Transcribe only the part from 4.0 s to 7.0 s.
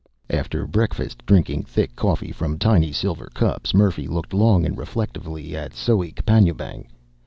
looked long and reflectively at Soek Panjoebang.